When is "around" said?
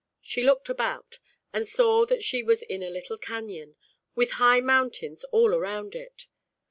5.53-5.93